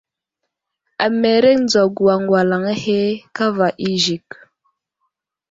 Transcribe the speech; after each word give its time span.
Amereŋ 1.05 1.57
dzagu 1.69 2.03
aŋgwalaŋ 2.15 2.63
ahe 2.73 2.99
kava 3.35 3.67
i 3.87 3.89
zik. 4.03 4.27